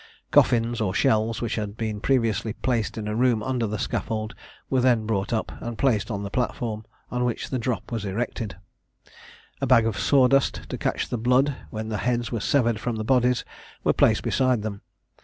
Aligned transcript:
Coffins, 0.31 0.81
or 0.81 0.95
shells, 0.95 1.43
which 1.43 1.57
had 1.57 1.77
been 1.77 2.01
previously 2.01 2.53
placed 2.53 2.97
in 2.97 3.07
a 3.07 3.15
room 3.15 3.43
under 3.43 3.67
the 3.67 3.77
scaffold, 3.77 4.33
were 4.67 4.81
then 4.81 5.05
brought 5.05 5.31
up, 5.31 5.51
and 5.61 5.77
placed 5.77 6.09
on 6.09 6.23
the 6.23 6.31
platform, 6.31 6.83
on 7.11 7.23
which 7.23 7.51
the 7.51 7.59
drop 7.59 7.91
was 7.91 8.03
erected; 8.03 8.55
a 9.61 9.67
bag 9.67 9.85
of 9.85 9.99
sawdust, 9.99 10.61
to 10.69 10.77
catch 10.79 11.07
the 11.07 11.19
blood 11.19 11.55
when 11.69 11.89
the 11.89 11.97
heads 11.97 12.31
were 12.31 12.39
severed 12.39 12.79
from 12.79 12.95
the 12.95 13.03
bodies, 13.03 13.45
was 13.83 13.93
placed 13.95 14.23
beside 14.23 14.63
them. 14.63 14.81